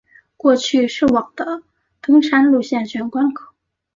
[0.35, 1.61] 过去是往的
[2.01, 3.53] 登山路线玄关口。